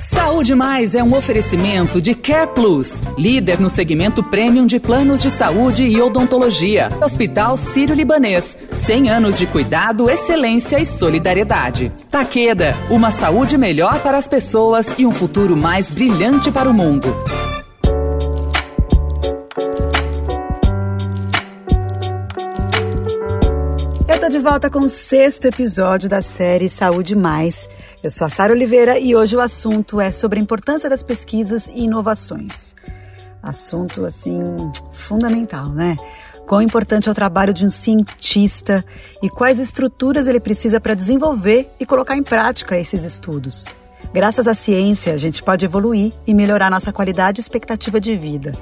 Saúde 0.00 0.54
Mais 0.54 0.94
é 0.94 1.04
um 1.04 1.14
oferecimento 1.14 2.00
de 2.00 2.14
Care 2.14 2.48
Plus, 2.54 3.02
líder 3.18 3.60
no 3.60 3.68
segmento 3.68 4.24
premium 4.24 4.66
de 4.66 4.80
planos 4.80 5.20
de 5.20 5.30
saúde 5.30 5.84
e 5.84 6.00
odontologia. 6.00 6.88
Hospital 7.02 7.58
Sírio-Libanês, 7.58 8.56
100 8.72 9.10
anos 9.10 9.36
de 9.36 9.46
cuidado, 9.46 10.08
excelência 10.08 10.80
e 10.80 10.86
solidariedade. 10.86 11.92
Taqueda, 12.10 12.74
uma 12.88 13.10
saúde 13.10 13.58
melhor 13.58 14.00
para 14.00 14.16
as 14.16 14.26
pessoas 14.26 14.86
e 14.96 15.04
um 15.04 15.12
futuro 15.12 15.54
mais 15.54 15.90
brilhante 15.90 16.50
para 16.50 16.70
o 16.70 16.74
mundo. 16.74 17.14
Volta 24.40 24.70
com 24.70 24.78
o 24.78 24.88
sexto 24.88 25.44
episódio 25.44 26.08
da 26.08 26.22
série 26.22 26.66
Saúde 26.66 27.14
Mais. 27.14 27.68
Eu 28.02 28.08
sou 28.08 28.26
a 28.26 28.30
Sara 28.30 28.54
Oliveira 28.54 28.98
e 28.98 29.14
hoje 29.14 29.36
o 29.36 29.40
assunto 29.40 30.00
é 30.00 30.10
sobre 30.10 30.38
a 30.38 30.42
importância 30.42 30.88
das 30.88 31.02
pesquisas 31.02 31.68
e 31.68 31.82
inovações. 31.82 32.74
Assunto, 33.42 34.06
assim, 34.06 34.40
fundamental, 34.92 35.68
né? 35.68 35.94
Quão 36.46 36.62
importante 36.62 37.06
é 37.06 37.12
o 37.12 37.14
trabalho 37.14 37.52
de 37.52 37.66
um 37.66 37.70
cientista 37.70 38.82
e 39.22 39.28
quais 39.28 39.58
estruturas 39.58 40.26
ele 40.26 40.40
precisa 40.40 40.80
para 40.80 40.94
desenvolver 40.94 41.68
e 41.78 41.84
colocar 41.84 42.16
em 42.16 42.22
prática 42.22 42.78
esses 42.78 43.04
estudos. 43.04 43.66
Graças 44.10 44.48
à 44.48 44.54
ciência, 44.54 45.12
a 45.12 45.18
gente 45.18 45.42
pode 45.42 45.66
evoluir 45.66 46.14
e 46.26 46.32
melhorar 46.32 46.70
nossa 46.70 46.90
qualidade 46.90 47.40
e 47.40 47.42
expectativa 47.42 48.00
de 48.00 48.16
vida. 48.16 48.52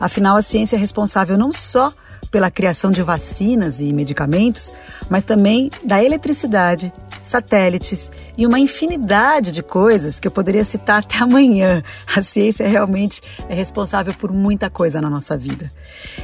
Afinal, 0.00 0.36
a 0.36 0.42
ciência 0.42 0.74
é 0.74 0.78
responsável 0.78 1.38
não 1.38 1.52
só 1.52 1.92
pela 2.30 2.50
criação 2.50 2.90
de 2.90 3.02
vacinas 3.02 3.80
e 3.80 3.92
medicamentos, 3.92 4.72
mas 5.08 5.24
também 5.24 5.70
da 5.84 6.02
eletricidade, 6.02 6.92
satélites 7.20 8.10
e 8.36 8.46
uma 8.46 8.58
infinidade 8.58 9.52
de 9.52 9.62
coisas 9.62 10.20
que 10.20 10.26
eu 10.26 10.32
poderia 10.32 10.64
citar 10.64 11.00
até 11.00 11.18
amanhã. 11.22 11.82
A 12.14 12.22
ciência 12.22 12.68
realmente 12.68 13.20
é 13.48 13.54
responsável 13.54 14.14
por 14.14 14.32
muita 14.32 14.70
coisa 14.70 15.00
na 15.00 15.10
nossa 15.10 15.36
vida. 15.36 15.70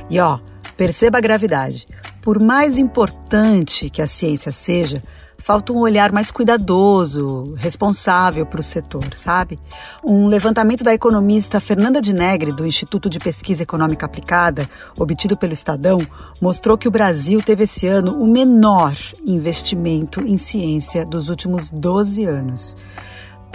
E 0.08 0.18
ó, 0.20 0.38
perceba 0.76 1.18
a 1.18 1.20
gravidade. 1.20 1.86
Por 2.26 2.40
mais 2.40 2.76
importante 2.76 3.88
que 3.88 4.02
a 4.02 4.06
ciência 4.08 4.50
seja, 4.50 5.00
falta 5.38 5.72
um 5.72 5.78
olhar 5.78 6.10
mais 6.10 6.28
cuidadoso, 6.28 7.54
responsável 7.56 8.44
para 8.44 8.58
o 8.58 8.64
setor, 8.64 9.14
sabe? 9.14 9.60
Um 10.04 10.26
levantamento 10.26 10.82
da 10.82 10.92
economista 10.92 11.60
Fernanda 11.60 12.00
de 12.00 12.12
Negre, 12.12 12.50
do 12.50 12.66
Instituto 12.66 13.08
de 13.08 13.20
Pesquisa 13.20 13.62
Econômica 13.62 14.06
Aplicada, 14.06 14.68
obtido 14.98 15.36
pelo 15.36 15.52
Estadão, 15.52 15.98
mostrou 16.40 16.76
que 16.76 16.88
o 16.88 16.90
Brasil 16.90 17.40
teve 17.40 17.62
esse 17.62 17.86
ano 17.86 18.20
o 18.20 18.26
menor 18.26 18.96
investimento 19.24 20.20
em 20.20 20.36
ciência 20.36 21.06
dos 21.06 21.28
últimos 21.28 21.70
12 21.70 22.24
anos. 22.24 22.76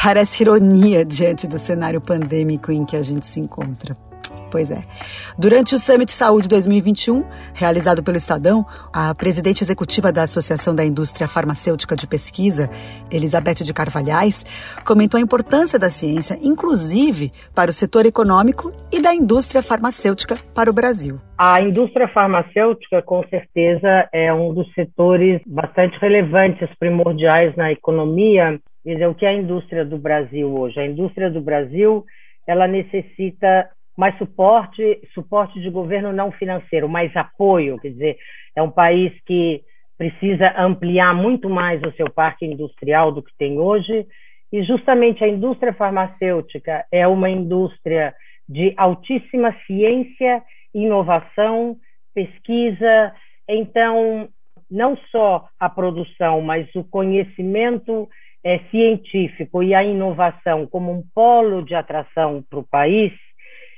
Parece 0.02 0.44
ironia 0.44 1.04
diante 1.04 1.46
do 1.46 1.60
cenário 1.60 2.00
pandêmico 2.00 2.72
em 2.72 2.86
que 2.86 2.96
a 2.96 3.04
gente 3.04 3.28
se 3.28 3.42
encontra. 3.42 3.98
Pois 4.52 4.70
é. 4.70 4.84
Durante 5.40 5.74
o 5.74 5.80
Summit 5.80 6.12
Saúde 6.12 6.50
2021, 6.50 7.24
realizado 7.54 8.04
pelo 8.04 8.18
Estadão, 8.18 8.66
a 8.94 9.16
presidente 9.16 9.64
executiva 9.64 10.12
da 10.12 10.24
Associação 10.24 10.76
da 10.76 10.84
Indústria 10.84 11.26
Farmacêutica 11.26 11.96
de 11.96 12.06
Pesquisa, 12.06 12.70
Elizabeth 13.10 13.64
de 13.64 13.74
Carvalhais, 13.74 14.46
comentou 14.86 15.18
a 15.18 15.22
importância 15.22 15.80
da 15.80 15.90
ciência, 15.90 16.38
inclusive 16.42 17.32
para 17.56 17.70
o 17.70 17.74
setor 17.74 18.06
econômico 18.06 18.74
e 18.92 19.02
da 19.02 19.16
indústria 19.16 19.64
farmacêutica 19.64 20.36
para 20.54 20.70
o 20.70 20.74
Brasil. 20.74 21.18
A 21.38 21.62
indústria 21.62 22.10
farmacêutica, 22.10 23.02
com 23.02 23.24
certeza, 23.30 24.10
é 24.12 24.34
um 24.34 24.54
dos 24.54 24.72
setores 24.74 25.42
bastante 25.48 25.98
relevantes, 26.00 26.68
primordiais 26.78 27.56
na 27.56 27.72
economia. 27.72 28.60
Quer 28.84 28.94
dizer, 28.94 29.08
o 29.08 29.16
que 29.16 29.26
é 29.26 29.30
a 29.30 29.34
indústria 29.34 29.86
do 29.86 29.98
Brasil 29.98 30.54
hoje? 30.54 30.78
A 30.78 30.86
indústria 30.86 31.32
do 31.32 31.40
Brasil 31.40 32.04
ela 32.48 32.68
necessita 32.68 33.70
mais 33.98 34.18
suporte, 34.18 35.02
suporte 35.14 35.60
de 35.60 35.70
governo 35.70 36.14
não 36.14 36.32
financeiro, 36.32 36.88
mais 36.88 37.16
apoio, 37.16 37.80
quer 37.80 37.90
dizer, 37.90 38.18
é 38.56 38.62
um 38.62 38.72
país 38.72 39.14
que 39.26 39.62
precisa 39.98 40.54
ampliar 40.58 41.14
muito 41.14 41.50
mais 41.50 41.82
o 41.84 41.92
seu 41.92 42.10
parque 42.10 42.46
industrial 42.46 43.12
do 43.12 43.22
que 43.22 43.32
tem 43.38 43.60
hoje, 43.60 44.08
e 44.52 44.64
justamente 44.64 45.24
a 45.24 45.28
indústria 45.28 45.74
farmacêutica 45.74 46.86
é 46.92 47.08
uma 47.08 47.30
indústria 47.30 48.14
de 48.50 48.74
altíssima 48.76 49.56
ciência, 49.66 50.44
inovação, 50.74 51.78
pesquisa, 52.14 53.14
então 53.48 54.28
não 54.70 54.98
só 55.12 55.48
a 55.60 55.70
produção, 55.70 56.42
mas 56.42 56.68
o 56.76 56.84
conhecimento 56.84 58.10
é, 58.44 58.60
científico 58.72 59.62
e 59.62 59.74
a 59.74 59.84
inovação 59.84 60.66
como 60.66 60.92
um 60.92 61.04
polo 61.14 61.62
de 61.64 61.76
atração 61.76 62.44
para 62.50 62.60
o 62.60 62.68
país 62.68 63.14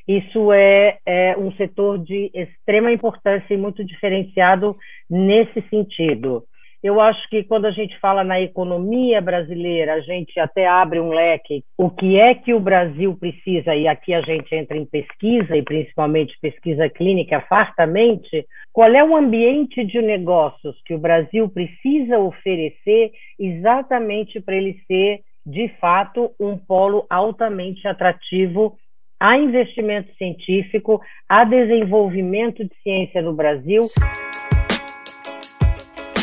isso 0.07 0.51
é, 0.51 0.97
é, 1.05 1.37
um 1.37 1.51
setor 1.53 1.97
de 1.97 2.29
extrema 2.33 2.91
importância 2.91 3.53
e 3.53 3.57
muito 3.57 3.83
diferenciado 3.83 4.75
nesse 5.09 5.61
sentido. 5.69 6.43
Eu 6.83 6.99
acho 6.99 7.29
que 7.29 7.45
quando 7.45 7.63
a 7.63 7.71
gente 7.71 7.97
fala 7.99 8.25
na 8.25 8.41
economia 8.41 9.21
brasileira, 9.21 9.93
a 9.93 9.99
gente 10.01 10.37
até 10.37 10.67
abre 10.67 10.99
um 10.99 11.13
leque. 11.13 11.63
O 11.77 11.89
que 11.89 12.19
é 12.19 12.35
que 12.35 12.53
o 12.53 12.59
Brasil 12.59 13.15
precisa, 13.17 13.73
e 13.73 13.87
aqui 13.87 14.13
a 14.13 14.19
gente 14.19 14.53
entra 14.53 14.75
em 14.75 14.85
pesquisa, 14.85 15.55
e 15.55 15.63
principalmente 15.63 16.37
pesquisa 16.41 16.89
clínica, 16.89 17.39
fartamente, 17.47 18.45
qual 18.73 18.93
é 18.93 19.01
o 19.01 19.15
ambiente 19.15 19.85
de 19.85 20.01
negócios 20.01 20.75
que 20.83 20.93
o 20.93 20.99
Brasil 20.99 21.47
precisa 21.47 22.19
oferecer 22.19 23.13
exatamente 23.39 24.41
para 24.41 24.57
ele 24.57 24.77
ser, 24.85 25.21
de 25.45 25.69
fato, 25.79 26.31
um 26.37 26.57
polo 26.57 27.05
altamente 27.09 27.87
atrativo 27.87 28.77
a 29.23 29.38
investimento 29.38 30.13
científico, 30.17 31.00
a 31.29 31.45
desenvolvimento 31.45 32.61
de 32.61 32.72
ciência 32.84 33.22
no 33.22 33.34
Brasil. 33.34 33.89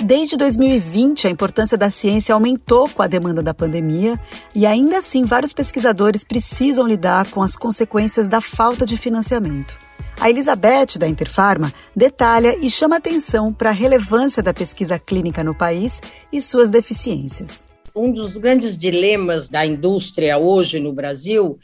Desde 0.04 0.36
2020, 0.36 1.26
a 1.26 1.30
importância 1.30 1.78
da 1.78 1.88
ciência 1.88 2.34
aumentou 2.34 2.90
com 2.90 3.02
a 3.02 3.06
demanda 3.06 3.42
da 3.42 3.54
pandemia 3.54 4.20
e 4.54 4.66
ainda 4.66 4.98
assim 4.98 5.24
vários 5.24 5.54
pesquisadores 5.54 6.24
precisam 6.24 6.86
lidar 6.86 7.30
com 7.30 7.42
as 7.42 7.56
consequências 7.56 8.28
da 8.28 8.42
falta 8.42 8.84
de 8.84 8.98
financiamento. 8.98 9.74
A 10.20 10.28
Elizabeth, 10.28 10.98
da 10.98 11.08
Interfarma, 11.08 11.72
detalha 11.96 12.54
e 12.60 12.68
chama 12.68 12.98
atenção 12.98 13.50
para 13.50 13.70
a 13.70 13.72
relevância 13.72 14.42
da 14.42 14.52
pesquisa 14.52 14.98
clínica 14.98 15.42
no 15.42 15.54
país 15.54 16.02
e 16.30 16.38
suas 16.42 16.68
deficiências. 16.68 17.66
Um 17.96 18.12
dos 18.12 18.36
grandes 18.36 18.76
dilemas 18.76 19.48
da 19.48 19.66
indústria 19.66 20.38
hoje 20.38 20.78
no 20.78 20.92
Brasil 20.92 21.58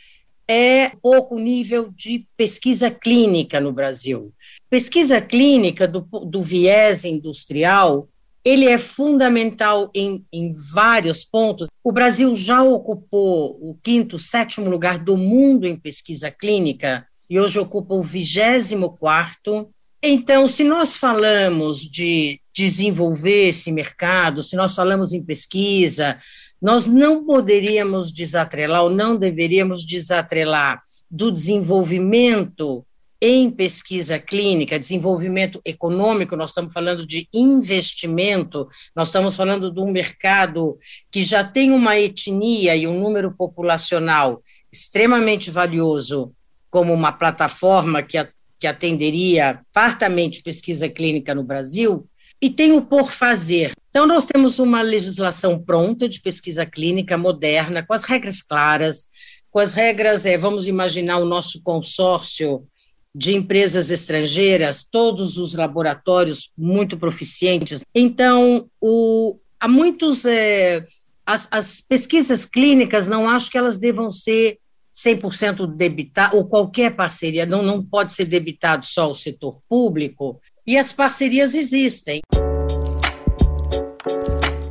é 0.48 0.90
pouco 1.02 1.38
nível 1.38 1.92
de 1.94 2.26
pesquisa 2.36 2.90
clínica 2.90 3.60
no 3.60 3.72
Brasil. 3.72 4.32
Pesquisa 4.70 5.20
clínica 5.20 5.88
do, 5.88 6.00
do 6.00 6.40
viés 6.40 7.04
industrial, 7.04 8.08
ele 8.44 8.66
é 8.66 8.78
fundamental 8.78 9.90
em, 9.92 10.24
em 10.32 10.52
vários 10.72 11.24
pontos. 11.24 11.66
O 11.82 11.90
Brasil 11.90 12.34
já 12.36 12.62
ocupou 12.62 13.58
o 13.60 13.76
quinto, 13.82 14.18
sétimo 14.18 14.70
lugar 14.70 15.00
do 15.00 15.16
mundo 15.16 15.66
em 15.66 15.76
pesquisa 15.76 16.30
clínica 16.30 17.06
e 17.28 17.40
hoje 17.40 17.58
ocupa 17.58 17.94
o 17.94 18.04
vigésimo 18.04 18.96
quarto. 18.96 19.68
Então, 20.00 20.46
se 20.46 20.62
nós 20.62 20.94
falamos 20.94 21.80
de 21.80 22.40
desenvolver 22.54 23.48
esse 23.48 23.72
mercado, 23.72 24.42
se 24.42 24.54
nós 24.54 24.74
falamos 24.76 25.12
em 25.12 25.24
pesquisa, 25.24 26.20
nós 26.60 26.86
não 26.86 27.24
poderíamos 27.24 28.12
desatrelar, 28.12 28.82
ou 28.82 28.90
não 28.90 29.16
deveríamos 29.16 29.84
desatrelar 29.84 30.80
do 31.10 31.30
desenvolvimento 31.30 32.84
em 33.20 33.50
pesquisa 33.50 34.18
clínica, 34.18 34.78
desenvolvimento 34.78 35.60
econômico, 35.64 36.36
nós 36.36 36.50
estamos 36.50 36.72
falando 36.72 37.06
de 37.06 37.26
investimento, 37.32 38.68
nós 38.94 39.08
estamos 39.08 39.34
falando 39.34 39.72
de 39.72 39.80
um 39.80 39.90
mercado 39.90 40.78
que 41.10 41.24
já 41.24 41.42
tem 41.42 41.70
uma 41.70 41.98
etnia 41.98 42.76
e 42.76 42.86
um 42.86 43.00
número 43.00 43.32
populacional 43.32 44.42
extremamente 44.70 45.50
valioso, 45.50 46.32
como 46.70 46.92
uma 46.92 47.12
plataforma 47.12 48.02
que, 48.02 48.18
atenderia 48.66 49.60
fartamente 49.72 50.42
pesquisa 50.42 50.88
clínica 50.88 51.34
no 51.34 51.44
Brasil, 51.44 52.06
e 52.40 52.50
tem 52.50 52.72
o 52.72 52.82
por 52.82 53.12
fazer. 53.12 53.72
Então, 53.90 54.06
nós 54.06 54.26
temos 54.26 54.58
uma 54.58 54.82
legislação 54.82 55.58
pronta 55.58 56.08
de 56.08 56.20
pesquisa 56.20 56.66
clínica 56.66 57.16
moderna, 57.16 57.82
com 57.82 57.94
as 57.94 58.04
regras 58.04 58.42
claras, 58.42 59.08
com 59.50 59.58
as 59.58 59.72
regras, 59.72 60.26
é, 60.26 60.36
vamos 60.36 60.68
imaginar 60.68 61.18
o 61.18 61.24
nosso 61.24 61.62
consórcio 61.62 62.66
de 63.14 63.34
empresas 63.34 63.90
estrangeiras, 63.90 64.84
todos 64.84 65.38
os 65.38 65.54
laboratórios 65.54 66.50
muito 66.56 66.98
proficientes. 66.98 67.82
Então, 67.94 68.68
o, 68.78 69.38
há 69.58 69.66
muitos. 69.66 70.26
É, 70.26 70.86
as, 71.24 71.48
as 71.50 71.80
pesquisas 71.80 72.44
clínicas, 72.44 73.08
não 73.08 73.28
acho 73.28 73.50
que 73.50 73.56
elas 73.56 73.78
devam 73.78 74.12
ser 74.12 74.58
100% 74.94 75.66
debitadas, 75.66 76.38
ou 76.38 76.46
qualquer 76.46 76.94
parceria, 76.94 77.46
não, 77.46 77.62
não 77.62 77.82
pode 77.82 78.12
ser 78.12 78.26
debitado 78.26 78.84
só 78.84 79.10
o 79.10 79.14
setor 79.14 79.60
público, 79.68 80.38
e 80.66 80.76
as 80.76 80.92
parcerias 80.92 81.54
existem. 81.54 82.20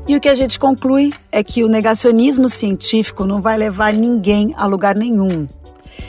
E 0.07 0.15
o 0.15 0.19
que 0.19 0.29
a 0.29 0.35
gente 0.35 0.59
conclui 0.59 1.11
é 1.31 1.43
que 1.43 1.63
o 1.63 1.67
negacionismo 1.67 2.49
científico 2.49 3.25
não 3.25 3.41
vai 3.41 3.57
levar 3.57 3.93
ninguém 3.93 4.53
a 4.57 4.65
lugar 4.65 4.95
nenhum. 4.95 5.47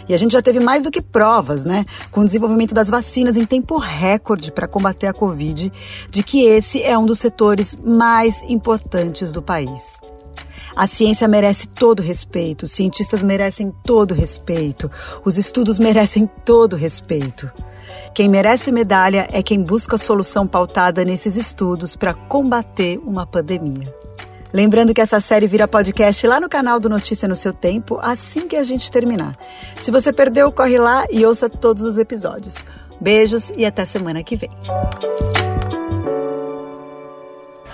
E 0.08 0.12
a 0.12 0.16
gente 0.16 0.32
já 0.32 0.42
teve 0.42 0.60
mais 0.60 0.82
do 0.82 0.90
que 0.90 1.00
provas, 1.00 1.64
né, 1.64 1.86
com 2.10 2.20
o 2.20 2.24
desenvolvimento 2.24 2.74
das 2.74 2.90
vacinas 2.90 3.36
em 3.36 3.46
tempo 3.46 3.78
recorde 3.78 4.52
para 4.52 4.68
combater 4.68 5.06
a 5.06 5.12
Covid, 5.12 5.72
de 6.10 6.22
que 6.22 6.44
esse 6.44 6.82
é 6.82 6.98
um 6.98 7.06
dos 7.06 7.18
setores 7.18 7.76
mais 7.82 8.42
importantes 8.42 9.32
do 9.32 9.40
país. 9.40 9.98
A 10.76 10.86
ciência 10.86 11.26
merece 11.26 11.66
todo 11.66 12.02
respeito, 12.02 12.64
os 12.64 12.72
cientistas 12.72 13.22
merecem 13.22 13.72
todo 13.82 14.12
respeito, 14.12 14.90
os 15.24 15.38
estudos 15.38 15.78
merecem 15.78 16.28
todo 16.44 16.76
respeito. 16.76 17.50
Quem 18.14 18.28
merece 18.28 18.70
medalha 18.70 19.26
é 19.32 19.42
quem 19.42 19.62
busca 19.62 19.96
a 19.96 19.98
solução 19.98 20.46
pautada 20.46 21.02
nesses 21.02 21.34
estudos 21.36 21.96
para 21.96 22.12
combater 22.12 22.98
uma 22.98 23.26
pandemia. 23.26 23.94
Lembrando 24.52 24.92
que 24.92 25.00
essa 25.00 25.18
série 25.18 25.46
vira 25.46 25.66
podcast 25.66 26.26
lá 26.26 26.38
no 26.38 26.48
canal 26.48 26.78
do 26.78 26.88
Notícia 26.88 27.26
no 27.26 27.36
seu 27.36 27.52
tempo, 27.52 27.98
assim 28.02 28.46
que 28.46 28.56
a 28.56 28.62
gente 28.62 28.90
terminar. 28.90 29.36
Se 29.80 29.90
você 29.90 30.12
perdeu, 30.12 30.52
corre 30.52 30.78
lá 30.78 31.06
e 31.10 31.24
ouça 31.24 31.48
todos 31.48 31.82
os 31.82 31.98
episódios. 31.98 32.64
Beijos 33.00 33.50
e 33.56 33.64
até 33.64 33.84
semana 33.84 34.22
que 34.22 34.36
vem. 34.36 34.50